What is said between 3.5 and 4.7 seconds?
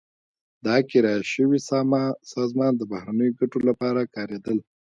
لپاره کارېدل.